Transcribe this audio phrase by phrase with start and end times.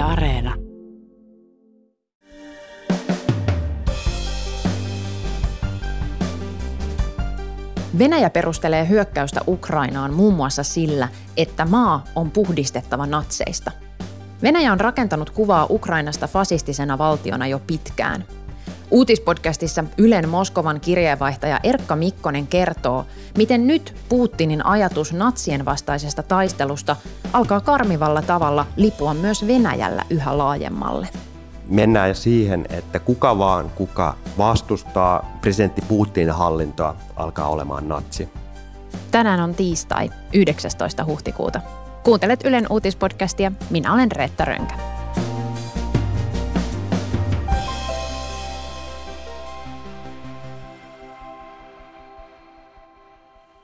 [0.00, 0.54] Areena.
[7.98, 13.70] Venäjä perustelee hyökkäystä Ukrainaan muun muassa sillä, että maa on puhdistettava natseista.
[14.42, 18.24] Venäjä on rakentanut kuvaa Ukrainasta fasistisena valtiona jo pitkään.
[18.90, 23.06] Uutispodcastissa Ylen Moskovan kirjeenvaihtaja Erkka Mikkonen kertoo,
[23.36, 26.96] miten nyt Putinin ajatus natsien vastaisesta taistelusta
[27.32, 31.08] alkaa karmivalla tavalla lipua myös Venäjällä yhä laajemmalle
[31.70, 38.28] mennään siihen, että kuka vaan, kuka vastustaa presidentti Putinin hallintoa, alkaa olemaan natsi.
[39.10, 41.04] Tänään on tiistai, 19.
[41.04, 41.60] huhtikuuta.
[42.02, 43.52] Kuuntelet Ylen uutispodcastia.
[43.70, 44.99] Minä olen Reetta Rönkä.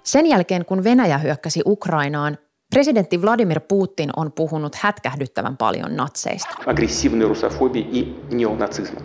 [0.05, 2.37] Sen jälkeen, kun Venäjä hyökkäsi Ukrainaan,
[2.73, 6.55] Presidentti Vladimir Putin on puhunut hätkähdyttävän paljon natseista.
[6.65, 8.99] Aggressiivinen russofobi ja neonazismi.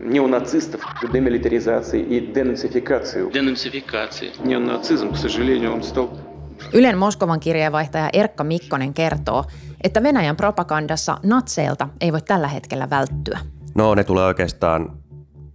[0.00, 0.80] Neonazistov,
[1.12, 3.30] demilitarisaatio ja denatsifikaatio.
[3.34, 4.30] Denatsifikaatio.
[4.44, 6.08] Neonazism, к сожалению, он стал
[6.72, 9.44] Ylen Moskovan kirjeenvaihtaja Erkka Mikkonen kertoo,
[9.84, 13.38] että Venäjän propagandassa natseilta ei voi tällä hetkellä välttyä.
[13.74, 14.98] No ne tulee oikeastaan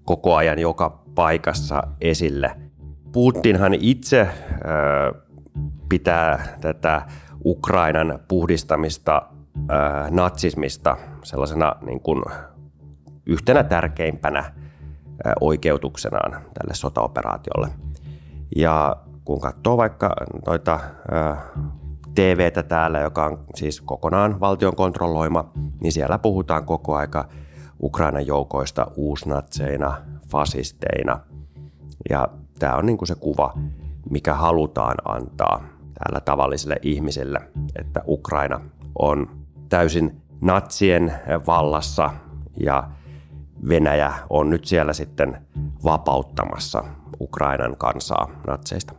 [0.03, 2.51] koko ajan joka paikassa esille.
[3.12, 4.28] Putinhan itse
[5.88, 7.02] pitää tätä
[7.44, 9.22] Ukrainan puhdistamista
[10.10, 12.22] natsismista sellaisena niin kuin
[13.26, 14.52] yhtenä tärkeimpänä
[15.40, 17.68] oikeutuksenaan tälle sotaoperaatiolle.
[18.56, 20.10] Ja kun katsoo vaikka
[20.46, 20.80] noita
[22.14, 27.28] TVtä täällä, joka on siis kokonaan valtion kontrolloima, niin siellä puhutaan koko aika
[27.82, 29.96] Ukrainan joukoista uusnatseina,
[30.30, 31.20] fasisteina.
[32.10, 32.28] Ja
[32.60, 33.58] tämä on niin kuin se kuva,
[34.10, 37.40] mikä halutaan antaa täällä tavallisille ihmisille,
[37.76, 38.60] että Ukraina
[38.98, 39.30] on
[39.68, 41.14] täysin natsien
[41.46, 42.10] vallassa
[42.60, 42.90] ja
[43.68, 45.38] Venäjä on nyt siellä sitten
[45.84, 46.84] vapauttamassa
[47.20, 48.94] Ukrainan kansaa natseista.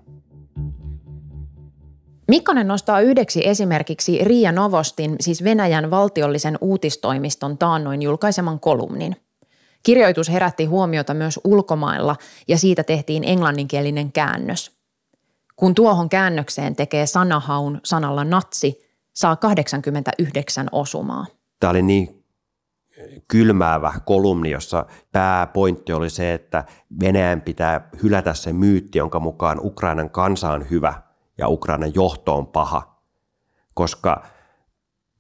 [2.27, 9.15] Mikkonen nostaa yhdeksi esimerkiksi Riia Novostin, siis Venäjän valtiollisen uutistoimiston taannoin julkaiseman kolumnin.
[9.83, 12.15] Kirjoitus herätti huomiota myös ulkomailla
[12.47, 14.71] ja siitä tehtiin englanninkielinen käännös–
[15.61, 18.79] kun tuohon käännökseen tekee sanahaun sanalla natsi,
[19.13, 21.25] saa 89 osumaa.
[21.59, 22.23] Tämä oli niin
[23.27, 26.63] kylmäävä kolumni, jossa pääpointti oli se, että
[26.99, 30.93] Venäjän pitää hylätä se myytti, jonka mukaan Ukrainan kansa on hyvä
[31.37, 33.01] ja Ukrainan johto on paha,
[33.73, 34.25] koska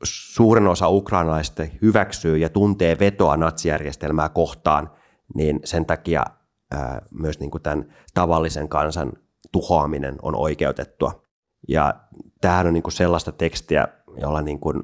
[0.03, 4.91] suurin osa ukrainalaisista hyväksyy ja tuntee vetoa natsijärjestelmää kohtaan,
[5.35, 6.25] niin sen takia
[6.71, 9.13] ää, myös niin kuin tämän tavallisen kansan
[9.51, 11.23] tuhoaminen on oikeutettua.
[11.67, 11.93] Ja
[12.41, 14.83] tämähän on niin kuin sellaista tekstiä, jolla niin kuin,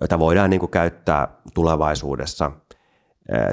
[0.00, 2.52] jota voidaan niin kuin käyttää tulevaisuudessa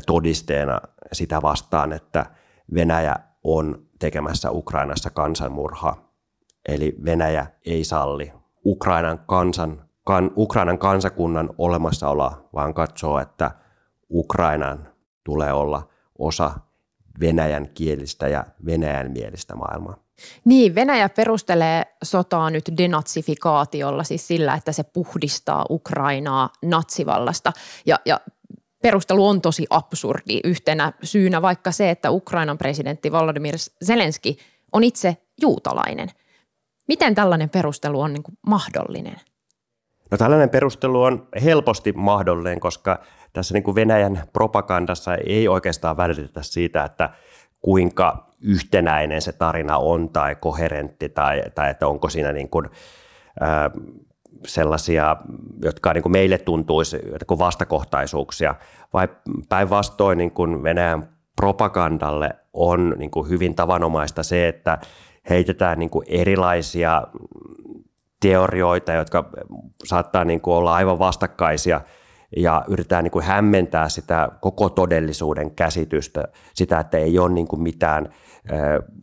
[0.07, 0.81] todisteena
[1.13, 2.25] sitä vastaan, että
[2.73, 6.13] Venäjä on tekemässä Ukrainassa kansanmurhaa.
[6.67, 8.33] Eli Venäjä ei salli
[8.65, 13.51] Ukrainan, kansan, kan, Ukrainan kansakunnan olemassaoloa, vaan katsoo, että
[14.11, 14.89] Ukrainan
[15.23, 15.87] tulee olla
[16.19, 16.51] osa
[17.19, 19.97] venäjän kielistä ja venäjän mielistä maailmaa.
[20.45, 27.53] Niin, Venäjä perustelee sotaa nyt denatsifikaatiolla, siis sillä, että se puhdistaa Ukrainaa natsivallasta.
[27.85, 28.19] Ja, ja
[28.81, 33.55] perustelu on tosi absurdi yhtenä syynä vaikka se, että Ukrainan presidentti Volodymyr
[33.85, 34.37] Zelenski
[34.73, 36.09] on itse juutalainen.
[36.87, 39.15] Miten tällainen perustelu on niin mahdollinen?
[40.11, 42.99] No tällainen perustelu on helposti mahdollinen, koska
[43.33, 47.09] tässä niin kuin Venäjän propagandassa ei oikeastaan välitetä siitä, että
[47.61, 52.65] kuinka yhtenäinen se tarina on tai koherentti tai, tai että onko siinä niin kuin,
[53.39, 53.71] ää,
[54.45, 55.15] sellaisia,
[55.63, 58.55] jotka niin kuin meille tuntuisi niin vastakohtaisuuksia,
[58.93, 59.07] vai
[59.49, 64.77] päinvastoin niin kuin Venäjän propagandalle on niin kuin hyvin tavanomaista se, että
[65.29, 67.03] heitetään niin kuin erilaisia
[68.21, 69.29] teorioita, jotka
[69.85, 71.81] saattaa niin kuin olla aivan vastakkaisia–
[72.37, 77.61] ja yritetään niin kuin hämmentää sitä koko todellisuuden käsitystä, sitä, että ei ole niin kuin
[77.61, 78.13] mitään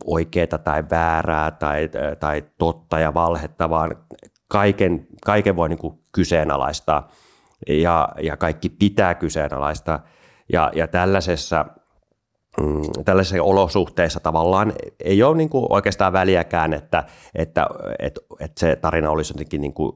[0.05, 1.89] oikeaa tai väärää tai,
[2.19, 3.95] tai totta ja valhetta, vaan
[4.47, 7.11] kaiken, kaiken voi niin kuin kyseenalaistaa
[7.67, 10.03] ja, ja kaikki pitää kyseenalaistaa.
[10.53, 11.65] Ja, ja tällaisessa
[12.61, 17.03] mm, tällaisissa olosuhteissa tavallaan ei ole niin kuin oikeastaan väliäkään, että,
[17.35, 17.67] että,
[17.99, 19.95] että, että se tarina olisi jotenkin niin kuin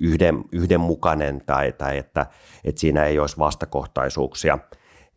[0.00, 2.26] yhden, yhdenmukainen tai, tai että,
[2.64, 4.58] että siinä ei olisi vastakohtaisuuksia.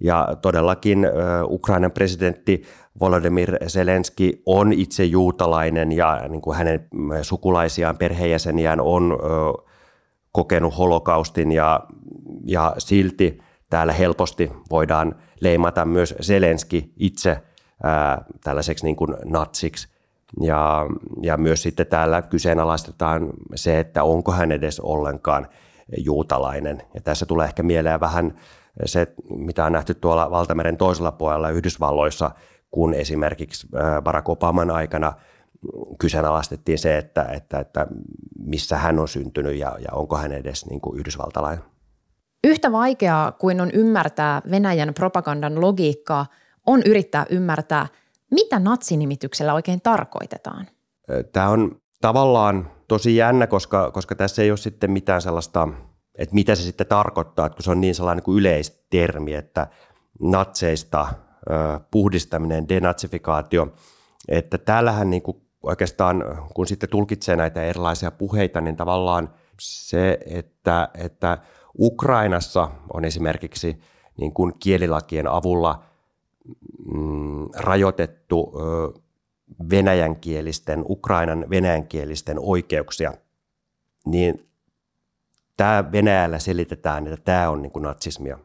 [0.03, 1.07] Ja todellakin
[1.49, 2.63] Ukrainan presidentti
[2.99, 6.87] Volodymyr Zelenski on itse juutalainen ja niin kuin hänen
[7.21, 9.17] sukulaisiaan, perheenjäseniään on
[10.31, 11.79] kokenut holokaustin ja
[12.45, 13.37] ja silti
[13.69, 17.41] täällä helposti voidaan leimata myös Zelenski itse
[17.83, 19.87] ää, tällaiseksi niin kuin natsiksi.
[20.41, 20.85] Ja,
[21.21, 25.47] ja myös sitten täällä kyseenalaistetaan se, että onko hän edes ollenkaan
[25.97, 26.81] juutalainen.
[26.93, 28.33] Ja tässä tulee ehkä mieleen vähän
[28.85, 32.31] se, mitä on nähty tuolla Valtameren toisella puolella Yhdysvalloissa,
[32.71, 33.67] kun esimerkiksi
[34.03, 35.13] Barack Obaman aikana
[35.99, 37.87] kyseenalaistettiin se, että, että, että
[38.39, 41.63] missä hän on syntynyt ja, ja onko hän edes niin kuin yhdysvaltalainen.
[42.43, 46.25] Yhtä vaikeaa kuin on ymmärtää Venäjän propagandan logiikkaa,
[46.65, 47.87] on yrittää ymmärtää,
[48.31, 50.67] mitä natsinimityksellä oikein tarkoitetaan.
[51.31, 55.67] Tämä on tavallaan tosi jännä, koska, koska tässä ei ole sitten mitään sellaista,
[56.17, 59.67] että mitä se sitten tarkoittaa, että kun se on niin sellainen kuin yleistermi, että
[60.21, 61.07] natseista
[61.91, 63.67] puhdistaminen, denatsifikaatio,
[64.27, 66.23] että täällähän niin kuin oikeastaan,
[66.53, 71.37] kun sitten tulkitsee näitä erilaisia puheita, niin tavallaan se, että, että
[71.79, 73.79] Ukrainassa on esimerkiksi
[74.17, 75.83] niin kuin kielilakien avulla
[76.93, 78.99] mm, rajoitettu ö,
[79.69, 83.13] venäjänkielisten, Ukrainan venäjänkielisten oikeuksia,
[84.05, 84.51] niin
[85.57, 88.39] tämä Venäjällä selitetään, että tämä on niin kuin natsismia.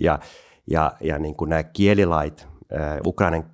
[0.00, 0.18] Ja,
[0.70, 2.46] ja, ja niin kuin nämä kielilait,
[3.06, 3.50] Ukrainan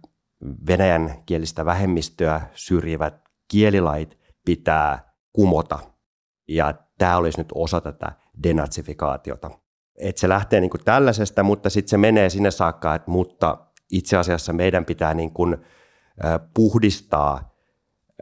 [0.67, 3.15] venäjän kielistä vähemmistöä syrjivät
[3.49, 5.79] kielilait pitää kumota.
[6.49, 8.13] Ja tämä olisi nyt osa tätä
[8.43, 9.51] denatsifikaatiota.
[9.97, 13.59] Et se lähtee niin kuin tällaisesta, mutta sitten se menee sinne saakka, että mutta
[13.91, 15.57] itse asiassa meidän pitää niin kuin,
[16.25, 17.55] äh, puhdistaa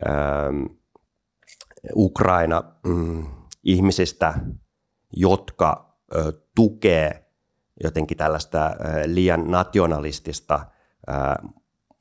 [0.07, 0.79] äh,
[1.97, 3.27] Ukraina mm,
[3.65, 4.35] ihmisistä,
[5.17, 7.25] jotka äh, tukee
[7.85, 8.75] jotenkin tällaista äh,
[9.07, 11.51] liian nationalistista äh,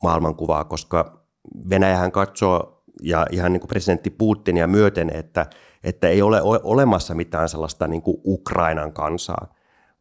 [0.03, 1.27] maailmankuvaa, koska
[1.69, 5.45] Venäjähän katsoo ja ihan niin kuin presidentti Putinia myöten, että,
[5.87, 9.53] että ei ole olemassa mitään sellaista niin kuin Ukrainan kansaa,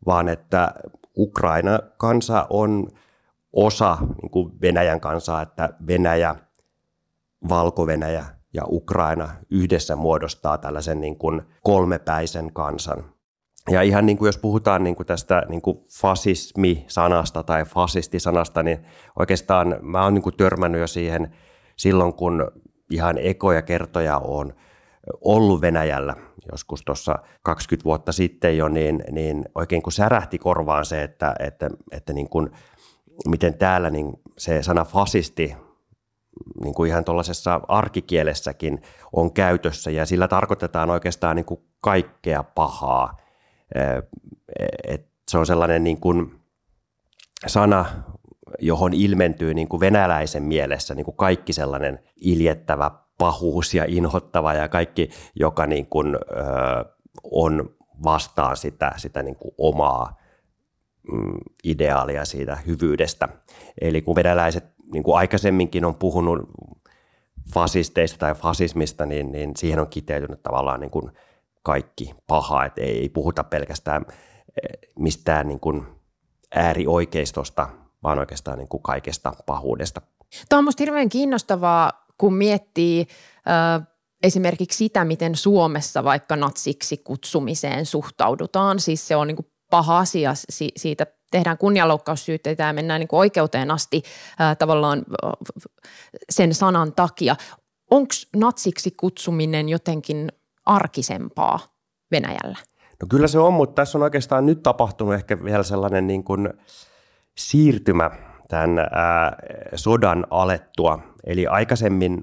[0.07, 0.75] vaan että
[1.19, 2.89] Ukraina kansa on
[3.53, 6.37] osa niin kuin Venäjän kansaa, että Venäjä,
[7.49, 8.25] Valko-Venäjä
[8.55, 13.05] ja Ukraina yhdessä muodostaa tällaisen niin kuin kolmepäisen kansan.
[13.71, 18.87] Ja ihan niin kuin jos puhutaan niin kuin tästä niin kuin fasismi-sanasta tai fasistisanasta, niin
[19.19, 21.35] oikeastaan mä oon niin kuin törmännyt jo siihen
[21.77, 22.51] silloin, kun
[22.91, 24.55] ihan ekoja kertoja on
[25.21, 26.17] ollut Venäjällä
[26.53, 31.71] joskus tuossa 20 vuotta sitten jo, niin, niin oikein kun särähti korvaan se, että, että,
[31.91, 32.51] että niin kuin,
[33.29, 35.57] miten täällä niin se sana fasisti
[36.65, 38.83] niin kuin ihan tuollaisessa arkikielessäkin
[39.13, 43.17] on käytössä ja sillä tarkoitetaan oikeastaan niin kuin kaikkea pahaa–
[44.85, 46.41] et se on sellainen niin kuin
[47.47, 47.87] sana,
[48.59, 54.69] johon ilmentyy niin kuin venäläisen mielessä niin kuin kaikki sellainen iljettävä pahuus ja inhottava ja
[54.69, 56.19] kaikki, joka niin kuin, ö,
[57.31, 60.17] on vastaan sitä, sitä niin kuin omaa
[61.13, 63.29] mm, ideaalia siitä hyvyydestä.
[63.81, 66.41] Eli kun venäläiset niin kuin aikaisemminkin on puhunut
[67.55, 71.11] fasisteista tai fasismista, niin, niin siihen on kiteytynyt tavallaan niin kuin
[71.63, 75.87] kaikki paha, että ei puhuta pelkästään eh, mistään niin kuin
[76.55, 77.69] äärioikeistosta,
[78.03, 80.03] vaan oikeastaan niin kuin kaikesta pahuudesta.
[80.49, 83.07] Tämä on minusta hirveän kiinnostavaa, kun miettii
[84.23, 88.81] esimerkiksi sitä, miten Suomessa vaikka natsiksi kutsumiseen suhtaudutaan.
[88.81, 93.21] Siis se on niin kuin paha asia, si- siitä tehdään kunnianloukkaussyytteitä ja mennään niin kuin
[93.21, 94.03] oikeuteen asti
[94.59, 95.05] tavallaan
[96.31, 97.37] sen sanan takia.
[97.91, 100.33] Onko natsiksi kutsuminen jotenkin
[100.67, 101.59] arkisempaa
[102.11, 102.59] Venäjällä?
[103.01, 106.49] No kyllä se on, mutta tässä on oikeastaan nyt tapahtunut ehkä vielä sellainen niin kuin
[107.39, 108.11] siirtymä
[108.49, 108.87] tämän
[109.75, 110.99] sodan alettua.
[111.27, 112.23] Eli aikaisemmin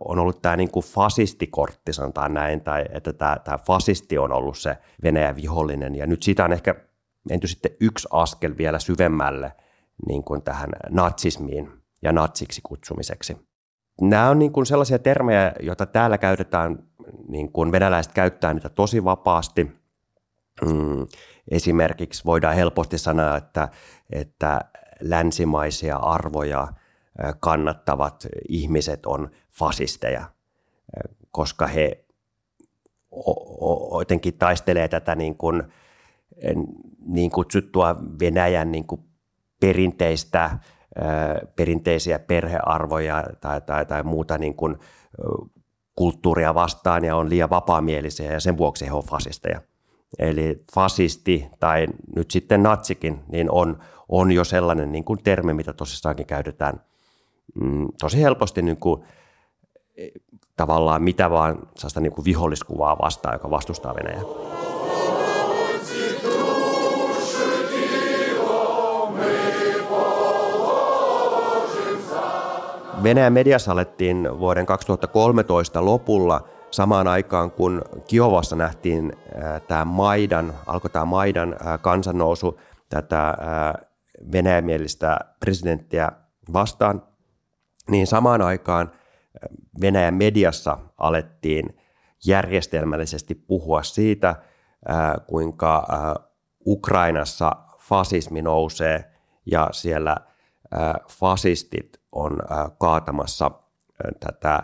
[0.00, 4.58] on ollut tämä niin kuin fasistikortti, sanotaan näin, tai että tämä, tämä fasisti on ollut
[4.58, 6.74] se Venäjän vihollinen, ja nyt siitä on ehkä
[7.28, 9.52] menty sitten yksi askel vielä syvemmälle
[10.08, 13.48] niin kuin tähän natsismiin ja natsiksi kutsumiseksi.
[14.00, 16.78] Nämä on niin kuin sellaisia termejä, joita täällä käytetään
[17.28, 19.64] niin kuin venäläiset käyttää niitä tosi vapaasti.
[20.64, 21.06] Mm,
[21.50, 23.68] esimerkiksi voidaan helposti sanoa, että,
[24.10, 24.60] että
[25.00, 26.68] länsimaisia arvoja
[27.40, 30.24] kannattavat ihmiset on fasisteja,
[31.30, 32.04] koska he
[33.98, 35.62] jotenkin taistelee tätä niin, kuin,
[37.06, 39.00] niin kutsuttua Venäjän niin kuin
[39.60, 40.58] perinteistä,
[41.56, 44.76] perinteisiä perhearvoja tai, tai, tai muuta niin kuin
[45.96, 49.60] kulttuuria vastaan ja on liian vapaamielisiä ja sen vuoksi he ovat fasisteja
[50.18, 51.86] eli fasisti tai
[52.16, 56.80] nyt sitten natsikin, niin on, on jo sellainen niin kuin termi, mitä tosissaankin käytetään
[57.54, 59.02] mm, tosi helposti niin kuin,
[59.96, 60.08] e,
[60.56, 64.22] tavallaan mitä vaan sellaista niin kuin viholliskuvaa vastaan, joka vastustaa Venäjää.
[73.02, 79.12] Venäjän mediassa alettiin vuoden 2013 lopulla– samaan aikaan, kun Kiovassa nähtiin
[79.68, 83.34] tämä Maidan, alkoi tämä Maidan kansannousu tätä
[84.32, 86.12] venäjämielistä presidenttiä
[86.52, 87.02] vastaan,
[87.90, 88.92] niin samaan aikaan
[89.80, 91.78] Venäjän mediassa alettiin
[92.26, 94.36] järjestelmällisesti puhua siitä,
[95.26, 95.86] kuinka
[96.66, 99.10] Ukrainassa fasismi nousee
[99.46, 100.16] ja siellä
[101.10, 102.38] fasistit on
[102.78, 103.50] kaatamassa
[104.20, 104.62] tätä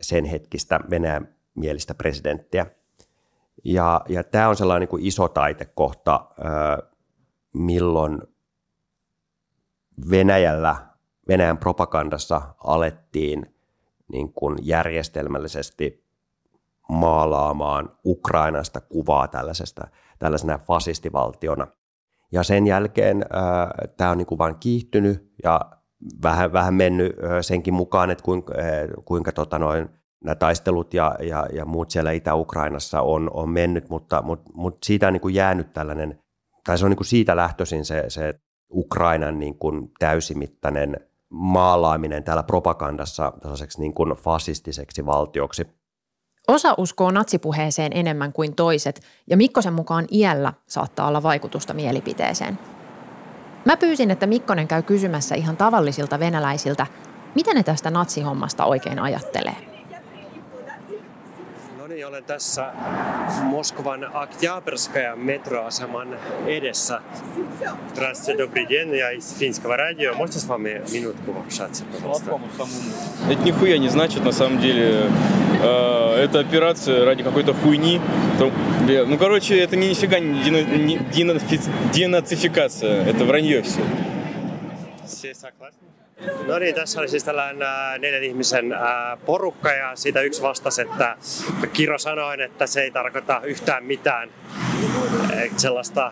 [0.00, 2.66] sen hetkistä Venäjän mielistä presidenttiä.
[3.64, 6.26] Ja, ja tämä on sellainen niin kuin iso taitekohta,
[7.54, 8.22] milloin
[10.10, 10.76] Venäjällä,
[11.28, 13.54] Venäjän propagandassa alettiin
[14.12, 16.04] niin kuin järjestelmällisesti
[16.88, 19.88] maalaamaan Ukrainasta kuvaa tällaisesta,
[20.18, 21.66] tällaisena fasistivaltiona.
[22.32, 23.24] Ja sen jälkeen
[23.96, 25.60] tämä on niin kuin vain kiihtynyt ja
[26.22, 28.54] vähän, vähän mennyt senkin mukaan, että kuinka,
[29.04, 29.88] kuinka tota noin,
[30.24, 35.06] nämä taistelut ja, ja, ja muut siellä Itä-Ukrainassa on, on mennyt, mutta, mutta, mutta siitä
[35.06, 36.18] on niin kuin jäänyt tällainen,
[36.66, 38.34] tai se on niin kuin siitä lähtöisin se, se
[38.72, 40.96] Ukrainan niin kuin täysimittainen
[41.30, 45.66] maalaaminen täällä propagandassa tällaiseksi niin kuin fasistiseksi valtioksi.
[46.48, 52.58] Osa uskoo natsipuheeseen enemmän kuin toiset, ja Mikkosen mukaan iällä saattaa olla vaikutusta mielipiteeseen.
[53.64, 56.86] Mä pyysin, että Mikkonen käy kysymässä ihan tavallisilta venäläisiltä,
[57.34, 59.69] mitä ne tästä natsihommasta oikein ajattelee
[62.00, 62.72] niin olen tässä
[63.42, 67.00] Moskovan Oktyabrskaja metroaseman edessä.
[67.92, 70.14] Здравствуйте, добрый день, я из финского радио.
[70.14, 72.38] Можете с вами минутку пообщаться, пожалуйста?
[73.30, 75.10] Это нихуя не значит, на самом деле.
[75.62, 78.00] Э, это операция ради какой-то хуйни.
[79.06, 80.98] Ну, короче, это не нифига не
[81.92, 83.04] денацификация.
[83.04, 83.82] Это вранье все.
[85.06, 85.99] Все согласны?
[86.47, 87.67] No niin, tässä oli siis tällainen
[87.99, 88.75] neljän ihmisen
[89.25, 91.17] porukka ja siitä yksi vastasi, että
[91.73, 94.29] Kiro sanoi, että se ei tarkoita yhtään mitään.
[95.57, 96.11] Sellaista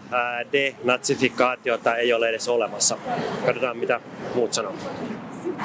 [0.52, 2.98] denatsifikaatiota ei ole edes olemassa.
[3.46, 4.00] Katsotaan mitä
[4.36, 4.75] muut sanoo.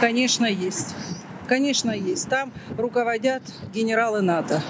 [0.01, 0.95] Конечно, есть.
[1.49, 2.29] Конечно, есть.
[2.29, 4.61] Там руководят генералы НАТО.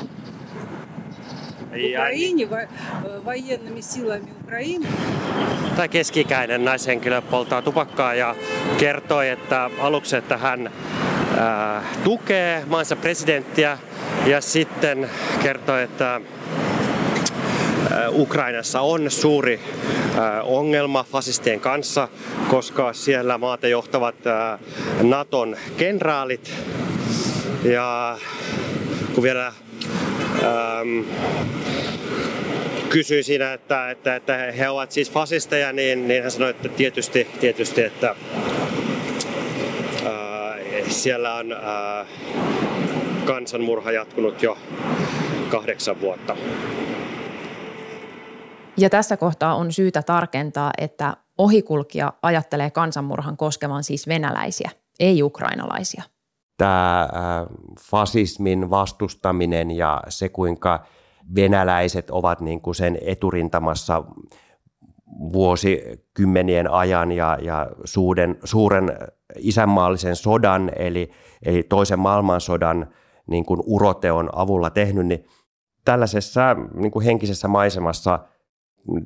[1.72, 2.48] Украине,
[3.24, 4.86] военными силами Украины.
[5.76, 8.34] Tämä keskikäinen naishenkilö polttaa tupakkaa ja
[8.78, 10.72] kertoi, että aluksi, että hän
[11.38, 13.78] ää, tukee maansa presidenttiä
[14.26, 15.10] ja sitten
[15.42, 16.20] kertoi, että
[18.12, 19.60] Ukrainassa on suuri
[20.42, 22.08] ongelma fasistien kanssa,
[22.48, 24.14] koska siellä maata johtavat
[25.02, 26.54] Naton kenraalit.
[27.64, 28.18] Ja
[29.14, 29.52] kun vielä
[30.43, 30.99] ähm,
[32.89, 37.27] kysyi siinä, että, että, että he ovat siis fasisteja, niin, niin hän sanoi, että tietysti,
[37.39, 38.15] tietysti että
[40.05, 40.55] ää,
[40.87, 42.05] siellä on ää,
[43.25, 44.57] kansanmurha jatkunut jo
[45.49, 46.37] kahdeksan vuotta.
[48.77, 56.03] Ja tässä kohtaa on syytä tarkentaa, että ohikulkija ajattelee kansanmurhan koskevan siis venäläisiä, ei ukrainalaisia.
[56.63, 57.09] Tämä
[57.79, 60.85] fasismin vastustaminen ja se, kuinka
[61.35, 64.03] venäläiset ovat niin kuin sen eturintamassa
[65.33, 68.97] vuosikymmenien ajan ja, ja suuren, suuren
[69.37, 71.11] isänmaallisen sodan, eli,
[71.45, 72.87] eli toisen maailmansodan
[73.27, 75.25] niin kuin uroteon avulla tehnyt, niin
[75.85, 78.19] tällaisessa niin kuin henkisessä maisemassa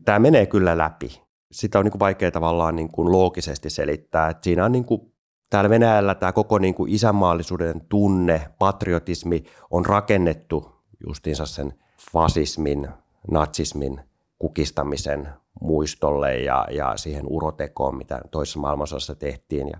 [0.05, 1.21] tämä menee kyllä läpi.
[1.51, 4.29] Sitä on niin kuin vaikea tavallaan niin kuin loogisesti selittää.
[4.29, 5.16] Että siinä on niin kuin,
[5.49, 10.71] täällä Venäjällä tämä koko niin kuin isänmaallisuuden tunne, patriotismi on rakennettu
[11.07, 11.73] justiinsa sen
[12.11, 12.87] fasismin,
[13.31, 14.01] natsismin
[14.39, 15.29] kukistamisen
[15.61, 19.67] muistolle ja, ja siihen urotekoon, mitä toisessa maailmansodassa tehtiin.
[19.67, 19.79] Ja,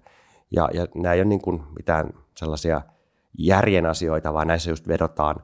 [0.52, 2.82] ja, ja nämä ei ole niin kuin mitään sellaisia
[3.38, 5.44] järjen asioita, vaan näissä just vedotaan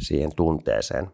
[0.00, 1.10] siihen tunteeseen.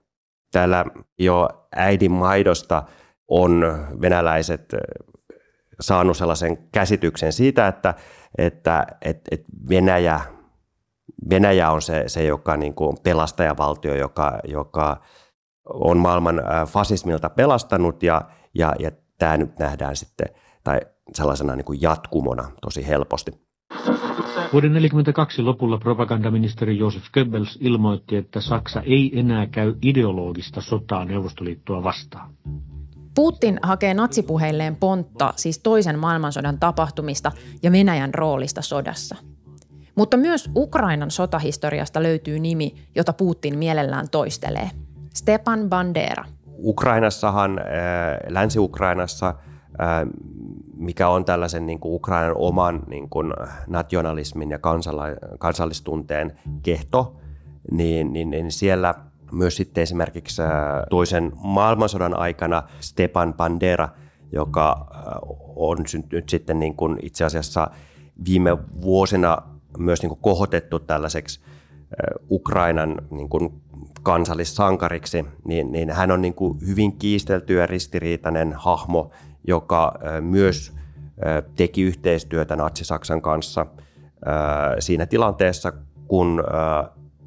[0.52, 0.85] Täällä
[1.18, 2.82] jo äidin maidosta
[3.28, 3.64] on
[4.00, 4.75] venäläiset
[5.81, 7.95] saanut sellaisen käsityksen siitä, että,
[8.38, 10.21] että, että, että Venäjä
[11.31, 15.00] Venäjä on se, se joka niin kuin pelastajavaltio, joka, joka
[15.64, 18.23] on maailman fasismilta pelastanut ja,
[18.55, 20.26] ja, ja tämä nyt nähdään sitten
[20.64, 20.81] tai
[21.14, 23.31] sellaisena niin kuin jatkumona tosi helposti.
[24.52, 31.83] Vuoden 1942 lopulla propagandaministeri Josef Goebbels ilmoitti, että Saksa ei enää käy ideologista sotaa Neuvostoliittoa
[31.83, 32.35] vastaan.
[33.14, 39.16] Putin hakee natsipuheilleen pontta, siis toisen maailmansodan tapahtumista ja Venäjän roolista sodassa–
[39.95, 44.71] mutta myös Ukrainan sotahistoriasta löytyy nimi, jota Putin mielellään toistelee.
[45.14, 46.25] Stepan Bandera.
[46.59, 47.64] Ukrainassahan, äh,
[48.28, 49.37] Länsi-Ukrainassa äh,
[50.76, 53.33] mikä on tällaisen niin kuin Ukrainan oman niin kuin
[53.66, 54.59] nationalismin ja
[55.38, 57.16] kansallistunteen kehto,
[57.71, 58.95] niin, niin, niin siellä
[59.33, 60.43] myös sitten esimerkiksi
[60.91, 63.89] toisen maailmansodan aikana Stepan Bandera,
[64.33, 64.87] joka
[65.57, 65.79] on
[66.12, 67.71] nyt sitten niin kuin itse asiassa
[68.27, 69.39] viime vuosina
[69.79, 71.41] myös niin kuin kohotettu tällaiseksi
[72.31, 73.62] Ukrainan niin kuin
[74.03, 79.11] kansallissankariksi, niin, niin hän on niin kuin hyvin kiistelty ja ristiriitainen hahmo,
[79.47, 80.73] joka myös
[81.57, 83.67] teki yhteistyötä Natsi-Saksan kanssa
[84.79, 85.73] siinä tilanteessa,
[86.09, 86.45] kun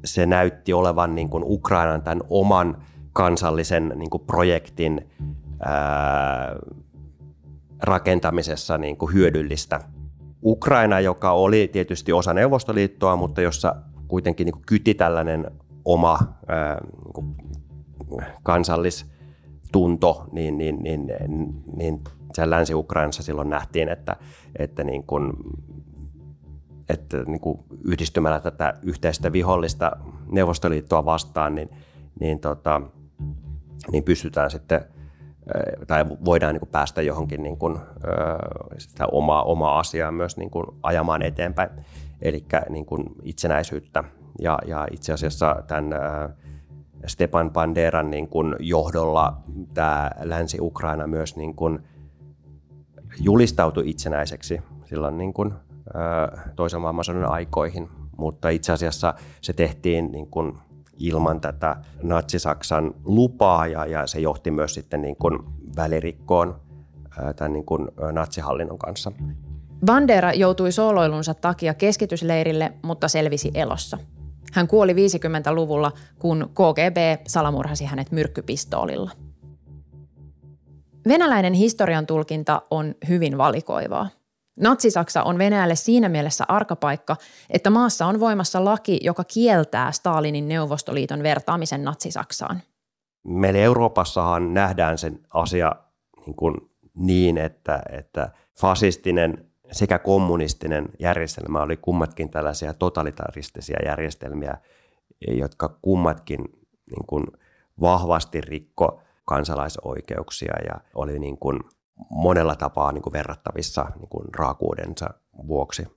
[0.06, 2.82] se näytti olevan niin kuin Ukrainan tämän oman
[3.12, 5.10] kansallisen niin kuin projektin
[7.82, 9.80] rakentamisessa niin kuin hyödyllistä.
[10.44, 13.76] Ukraina, joka oli tietysti osa Neuvostoliittoa, mutta jossa
[14.08, 15.50] kuitenkin niin kuin kyti tällainen
[15.84, 17.36] oma ää, niin kuin
[18.42, 21.06] kansallistunto, niin, niin, niin,
[21.76, 22.00] niin
[22.34, 24.16] siellä Länsi-Ukrainassa silloin nähtiin, että,
[24.58, 25.32] että, niin kuin,
[26.88, 29.92] että niin kuin yhdistymällä tätä yhteistä vihollista
[30.32, 31.68] Neuvostoliittoa vastaan, niin,
[32.20, 32.82] niin, tota,
[33.92, 34.80] niin pystytään sitten
[35.86, 37.78] tai voidaan niin kuin päästä johonkin niin kuin,
[38.78, 41.70] sitä omaa, omaa asiaa myös niin kuin ajamaan eteenpäin,
[42.22, 44.04] eli niin kuin itsenäisyyttä.
[44.40, 45.90] Ja, ja itse asiassa tämän
[47.06, 49.36] Stepan Banderan niin kuin johdolla
[49.74, 51.78] tämä Länsi-Ukraina myös niin kuin
[53.20, 55.54] julistautui itsenäiseksi silloin niin kuin,
[56.56, 60.58] toisen maailmansodan aikoihin, mutta itse asiassa se tehtiin niin kuin
[60.98, 65.38] ilman tätä Natsi-Saksan lupaa ja, ja se johti myös sitten niin kuin
[65.76, 66.60] välirikkoon
[67.36, 69.12] tämän niin kuin natsihallinnon kanssa.
[69.86, 73.98] Bandera joutui sooloilunsa takia keskitysleirille, mutta selvisi elossa.
[74.52, 79.10] Hän kuoli 50-luvulla, kun KGB salamurhasi hänet myrkkypistoolilla.
[81.08, 84.08] Venäläinen historian tulkinta on hyvin valikoivaa.
[84.60, 87.16] Natsi-Saksa on Venäjälle siinä mielessä arkapaikka,
[87.50, 92.62] että maassa on voimassa laki, joka kieltää Stalinin Neuvostoliiton vertaamisen Natsi-Saksaan.
[93.24, 95.72] Meillä Euroopassahan nähdään sen asia
[96.26, 96.54] niin, kuin
[96.94, 104.56] niin että, että fasistinen sekä kommunistinen järjestelmä oli kummatkin tällaisia totalitaristisia järjestelmiä,
[105.28, 106.40] jotka kummatkin
[106.90, 107.24] niin kuin
[107.80, 111.60] vahvasti rikko kansalaisoikeuksia ja oli niin kuin
[112.10, 115.10] monella tapaa niin kuin verrattavissa niin kuin raakuudensa
[115.46, 115.88] vuoksi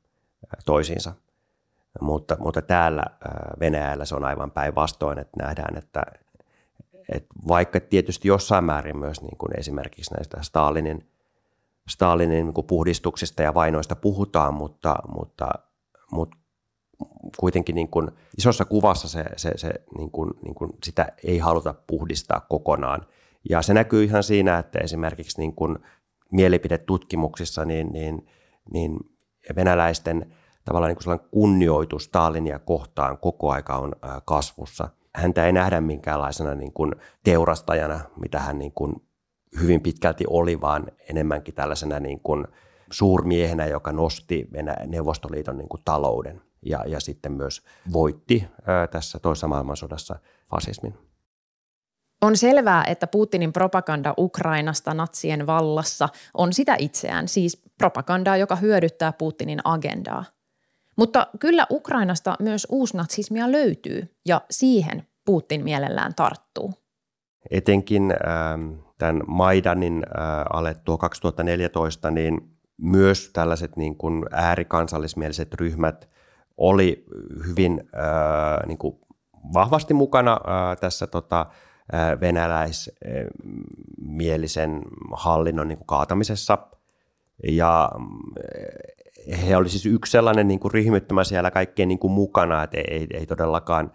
[0.66, 1.14] toisiinsa.
[2.02, 3.04] Mutta, mutta täällä
[3.60, 6.04] Venäjällä se on aivan päinvastoin, että nähdään, että,
[7.10, 11.10] että vaikka tietysti jossain määrin myös niin kuin esimerkiksi näistä Stalinin,
[11.90, 15.50] Stalinin niin kuin puhdistuksista ja vainoista puhutaan, mutta, mutta,
[16.12, 16.38] mutta
[17.40, 21.76] kuitenkin niin kuin isossa kuvassa se, se, se niin kuin, niin kuin sitä ei haluta
[21.88, 23.06] puhdistaa kokonaan–
[23.50, 25.78] ja se näkyy ihan siinä, että esimerkiksi niin kuin
[26.32, 28.28] mielipidetutkimuksissa niin, niin,
[28.74, 29.00] niin
[29.56, 30.34] venäläisten
[30.66, 34.90] tavallaan niin kuin kunnioitus Stalinia kohtaan koko aika on kasvussa.
[35.16, 38.96] Häntä ei nähdä minkäänlaisena niin kuin teurastajana, mitä hän niin kuin
[39.62, 42.48] hyvin pitkälti oli, vaan enemmänkin tällaisena niin kuin
[42.92, 47.62] suurmiehenä, joka nosti Venä- Neuvostoliiton niin kuin talouden ja, ja sitten myös
[47.94, 51.09] voitti ää, tässä toisessa maailmansodassa fasismin.
[52.22, 59.14] On selvää, että Putinin propaganda Ukrainasta natsien vallassa on sitä itseään, siis propagandaa, joka hyödyttää
[59.14, 60.26] Putinin agendaa.
[60.96, 66.74] Mutta kyllä Ukrainasta myös uusnatsismia löytyy ja siihen Putin mielellään tarttuu.
[67.52, 76.10] Etenkin äh, tämän Maidanin äh, alettua 2014, niin myös tällaiset niin kuin äärikansallismieliset ryhmät
[76.58, 77.06] oli
[77.48, 79.00] hyvin äh, niin kuin
[79.54, 81.46] vahvasti mukana äh, tässä tota,
[82.22, 86.58] venäläismielisen hallinnon niin kuin kaatamisessa.
[87.48, 87.92] Ja
[89.48, 93.08] he olivat siis yksi sellainen niin kuin ryhmittymä siellä kaikkein niin kuin mukana, että ei,
[93.14, 93.92] ei todellakaan,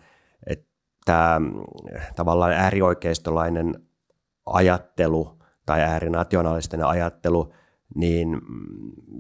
[0.47, 1.41] että
[2.17, 3.75] tavallaan äärioikeistolainen
[4.47, 7.55] ajattelu tai äärinationalistinen ajattelu,
[7.95, 8.41] niin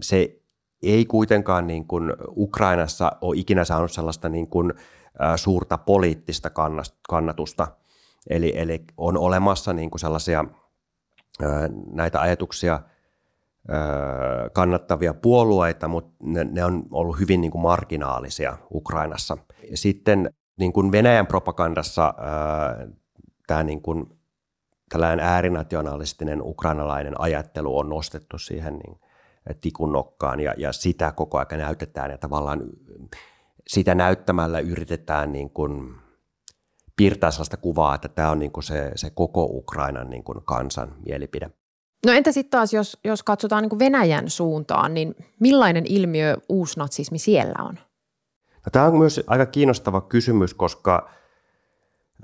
[0.02, 0.40] se
[0.82, 4.72] ei kuitenkaan niin kuin Ukrainassa ole ikinä saanut sellaista niin kuin
[5.36, 6.50] suurta poliittista
[7.08, 7.68] kannatusta–
[8.30, 10.44] Eli, eli on olemassa niin kuin sellaisia
[11.92, 12.80] näitä ajatuksia
[14.52, 19.36] kannattavia puolueita, mutta ne, ne on ollut hyvin niin kuin marginaalisia Ukrainassa.
[19.74, 22.14] Sitten niin kuin Venäjän propagandassa
[23.46, 24.06] tämä niin kuin,
[24.88, 29.00] tällainen äärinationalistinen ukrainalainen ajattelu on nostettu siihen niin,
[29.60, 32.62] tikun nokkaan ja, ja sitä koko ajan näytetään ja tavallaan
[33.66, 35.94] sitä näyttämällä yritetään niin kuin
[36.96, 40.94] piirtää sellaista kuvaa, että tämä on niin kuin se, se koko Ukrainan niin kuin kansan
[41.06, 41.50] mielipide.
[42.06, 47.64] No entä sitten taas, jos, jos katsotaan niin Venäjän suuntaan, niin millainen ilmiö uusnatsismi siellä
[47.64, 47.78] on?
[48.66, 51.10] No, tämä on myös aika kiinnostava kysymys, koska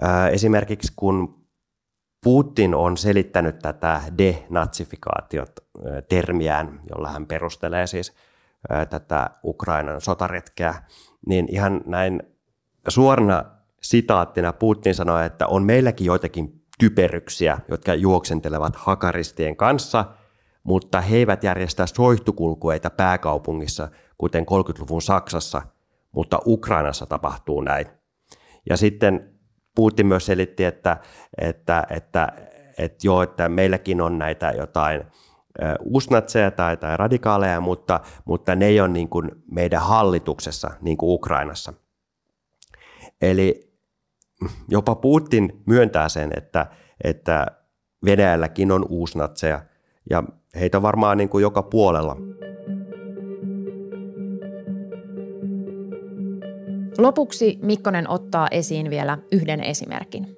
[0.01, 1.47] ää, esimerkiksi kun
[2.25, 8.13] Putin on selittänyt tätä denatsifikaatiot-termiään, jolla hän perustelee siis
[8.71, 10.75] ää, tätä Ukrainan sotaretkeä,
[11.27, 12.23] niin ihan näin
[12.89, 13.45] suorana
[13.83, 20.05] sitaattina Putin sanoi, että on meilläkin joitakin typeryksiä, jotka juoksentelevat hakaristien kanssa,
[20.63, 23.89] mutta he eivät järjestä soihtukulkueita pääkaupungissa,
[24.19, 25.63] kuten 30-luvun Saksassa,
[26.13, 27.87] mutta Ukrainassa tapahtuu näin.
[28.71, 29.35] Ja sitten
[29.75, 30.97] Putin myös selitti, että,
[31.39, 32.29] että, että,
[32.79, 35.05] että joo, että meilläkin on näitä jotain
[35.85, 41.11] usnatseja tai, tai radikaaleja, mutta, mutta ne ei ole niin kuin meidän hallituksessa, niin kuin
[41.11, 41.73] Ukrainassa.
[43.23, 43.70] Eli
[44.69, 46.67] jopa Putin myöntää sen, että,
[47.05, 47.47] että
[48.05, 49.61] Venäjälläkin on uusnatseja
[50.11, 50.25] ja
[50.61, 52.17] heitä varmaan niin kuin joka puolella.
[56.99, 60.37] Lopuksi Mikkonen ottaa esiin vielä yhden esimerkin.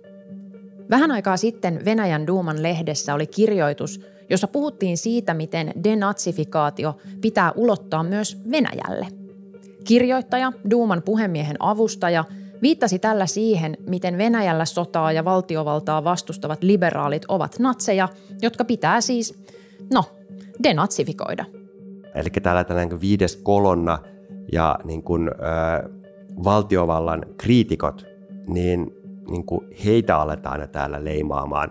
[0.91, 8.03] Vähän aikaa sitten Venäjän Duuman lehdessä oli kirjoitus, jossa puhuttiin siitä, miten denatsifikaatio pitää ulottaa
[8.03, 9.07] myös Venäjälle.
[9.85, 12.25] Kirjoittaja, Duuman puhemiehen avustaja,
[12.63, 18.09] viittasi tällä siihen, miten Venäjällä sotaa ja valtiovaltaa vastustavat liberaalit ovat natseja,
[18.43, 19.45] jotka pitää siis,
[19.95, 20.05] no,
[20.63, 21.45] denatsifikoida.
[22.15, 23.99] Eli täällä tällainen viides kolonna
[24.53, 25.91] ja niin kuin, äh,
[26.45, 28.07] valtiovallan kriitikot,
[28.47, 28.97] niin,
[29.31, 31.71] niin kuin heitä aletaan aina täällä leimaamaan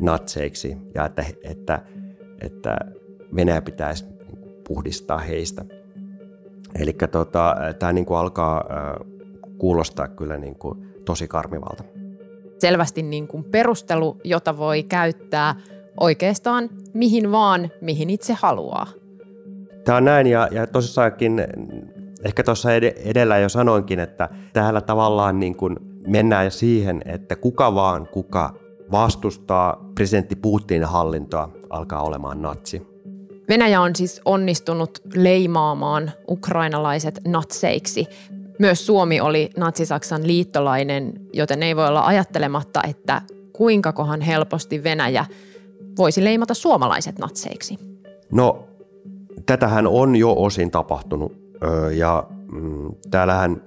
[0.00, 1.82] natseiksi ja että, että,
[2.40, 2.76] että
[3.34, 4.04] Venäjä pitäisi
[4.68, 5.64] puhdistaa heistä.
[6.78, 8.64] Eli tota, tämä niin kuin alkaa
[9.58, 11.84] kuulostaa kyllä niin kuin tosi karmivalta.
[12.58, 15.54] Selvästi niin kuin perustelu, jota voi käyttää
[16.00, 18.86] oikeastaan mihin vaan, mihin itse haluaa.
[19.84, 21.42] Tämä on näin ja, ja tosissaankin
[22.24, 22.68] Ehkä tuossa
[23.04, 28.54] edellä jo sanoinkin, että täällä tavallaan niin kuin mennään siihen, että kuka vaan kuka
[28.92, 32.86] vastustaa presidentti Putinin hallintoa alkaa olemaan natsi.
[33.48, 38.06] Venäjä on siis onnistunut leimaamaan ukrainalaiset natseiksi.
[38.58, 45.26] Myös Suomi oli Natsi-Saksan liittolainen, joten ei voi olla ajattelematta, että kuinka kohan helposti Venäjä
[45.98, 47.78] voisi leimata suomalaiset natseiksi.
[48.32, 48.68] No,
[49.46, 51.32] tätähän on jo osin tapahtunut
[51.96, 53.62] ja mm, täällähän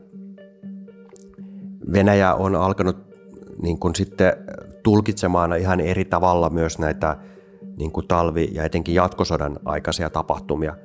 [1.93, 2.97] Venäjä on alkanut
[3.61, 4.33] niin kuin sitten
[4.83, 7.17] tulkitsemaan ihan eri tavalla myös näitä
[7.77, 10.75] niin kuin talvi- ja etenkin jatkosodan aikaisia tapahtumia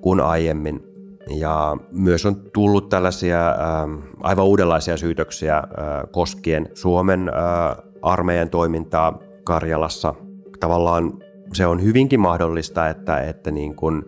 [0.00, 0.89] kuin aiemmin.
[1.38, 3.88] Ja myös on tullut tällaisia ää,
[4.20, 5.64] aivan uudenlaisia syytöksiä ää,
[6.10, 10.14] koskien Suomen ää, armeijan toimintaa Karjalassa.
[10.60, 11.12] Tavallaan
[11.52, 14.04] se on hyvinkin mahdollista, että, että niin kuin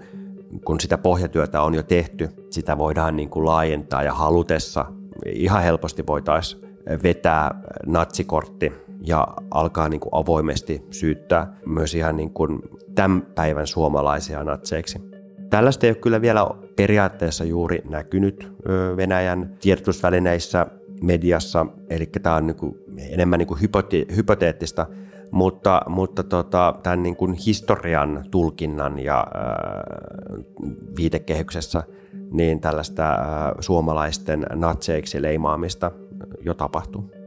[0.64, 4.85] kun sitä pohjatyötä on jo tehty, sitä voidaan niin kuin laajentaa ja halutessa
[5.26, 6.62] ihan helposti voitaisiin
[7.02, 8.72] vetää natsikortti
[9.06, 12.62] ja alkaa niin kuin avoimesti syyttää myös ihan niin kuin
[12.94, 15.12] tämän päivän suomalaisia natseiksi.
[15.52, 18.52] Tällaista ei ole kyllä vielä periaatteessa juuri näkynyt
[18.96, 20.66] Venäjän tiedotusvälineissä,
[21.02, 22.74] mediassa, eli tämä on niin kuin
[23.10, 23.60] enemmän niin kuin
[24.16, 24.86] hypoteettista
[25.30, 30.44] mutta, mutta tota, tämän niin kuin historian tulkinnan ja äh,
[30.96, 31.82] viitekehyksessä
[32.30, 33.18] niin tällaista äh,
[33.60, 35.90] suomalaisten natseiksi leimaamista
[36.40, 37.21] jo tapahtuu.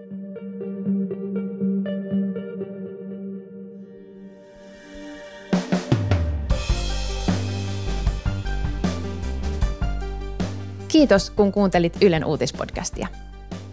[10.96, 13.08] Kiitos, kun kuuntelit Ylen uutispodcastia.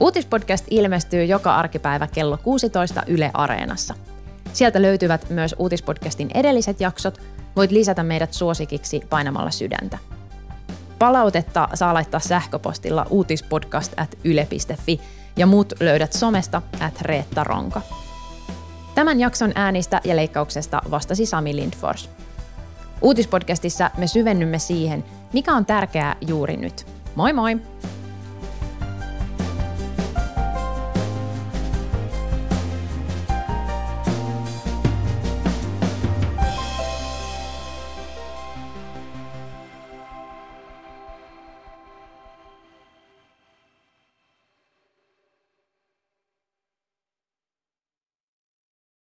[0.00, 3.94] Uutispodcast ilmestyy joka arkipäivä kello 16 Yle Areenassa–
[4.52, 7.20] Sieltä löytyvät myös uutispodcastin edelliset jaksot.
[7.56, 9.98] Voit lisätä meidät suosikiksi painamalla sydäntä.
[10.98, 15.00] Palautetta saa laittaa sähköpostilla uutispodcast at yle.fi
[15.37, 17.82] ja muut löydät somesta at Reetta Ronka.
[18.94, 22.11] Tämän jakson äänistä ja leikkauksesta vastasi Sami Lindfors.
[23.02, 27.01] Uutispodcastissa me syvennymme siihen, mikä on tärkeää juuri nyt.
[27.14, 27.61] Moi moi!